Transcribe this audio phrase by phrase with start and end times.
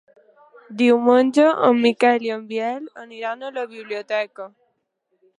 [0.77, 4.49] Diumenge en Miquel i en Biel aniran a la biblioteca.